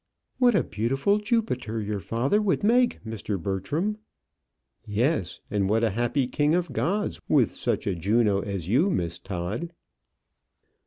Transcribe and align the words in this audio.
"What 0.39 0.55
a 0.55 0.63
beautiful 0.63 1.19
Jupiter 1.19 1.79
your 1.79 1.99
father 1.99 2.41
would 2.41 2.63
make, 2.63 2.99
Mr. 3.05 3.39
Bertram!" 3.39 3.97
"Yes; 4.83 5.41
and 5.51 5.69
what 5.69 5.83
a 5.83 5.91
happy 5.91 6.25
king 6.27 6.55
of 6.55 6.73
gods 6.73 7.21
with 7.29 7.53
such 7.53 7.85
a 7.85 7.93
Juno 7.93 8.39
as 8.39 8.67
you, 8.67 8.89
Miss 8.89 9.19
Todd!" 9.19 9.71